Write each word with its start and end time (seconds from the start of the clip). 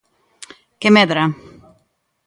Que 0.79 0.89
medra. 0.97 1.23